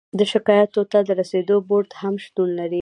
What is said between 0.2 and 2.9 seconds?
شکایاتو ته د رسیدو بورد هم شتون لري.